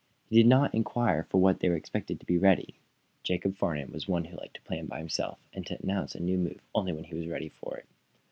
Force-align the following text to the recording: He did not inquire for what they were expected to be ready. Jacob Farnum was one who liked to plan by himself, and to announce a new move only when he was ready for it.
He 0.31 0.37
did 0.37 0.47
not 0.47 0.73
inquire 0.73 1.27
for 1.29 1.39
what 1.39 1.59
they 1.59 1.69
were 1.69 1.75
expected 1.75 2.19
to 2.19 2.25
be 2.25 2.39
ready. 2.39 2.73
Jacob 3.21 3.55
Farnum 3.55 3.91
was 3.91 4.07
one 4.07 4.25
who 4.25 4.35
liked 4.37 4.55
to 4.55 4.61
plan 4.63 4.87
by 4.87 4.97
himself, 4.97 5.37
and 5.53 5.63
to 5.67 5.77
announce 5.83 6.15
a 6.15 6.19
new 6.19 6.39
move 6.39 6.59
only 6.73 6.91
when 6.91 7.03
he 7.03 7.13
was 7.13 7.27
ready 7.27 7.49
for 7.49 7.77
it. 7.77 7.85